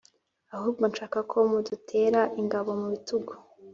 [0.55, 3.33] ahubwo nshaka ko mudutera ingabo mubitugu